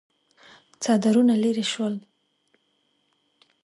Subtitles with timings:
[0.81, 1.95] څادرونه ليرې شول.